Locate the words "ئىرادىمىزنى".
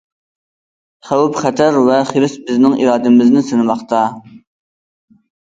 2.79-3.45